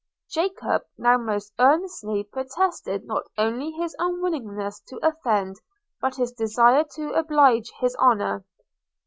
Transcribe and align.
–Jacob 0.33 0.81
now 0.97 1.15
most 1.15 1.53
earnestly 1.59 2.23
protested 2.23 3.05
not 3.05 3.21
only 3.37 3.69
his 3.69 3.95
unwillingness 3.99 4.79
to 4.89 4.97
offend, 5.05 5.57
but 6.01 6.15
his 6.15 6.31
desire 6.31 6.83
to 6.83 7.11
oblige 7.13 7.69
his 7.79 7.95
honour. 7.97 8.43